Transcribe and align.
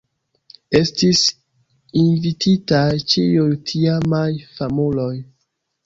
Estis 0.79 1.21
invititaj 2.05 2.89
ĉiuj 3.15 3.47
tiamaj 3.71 4.27
famuloj. 4.59 5.17